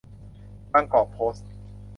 [0.71, 1.49] บางกอก โพสต์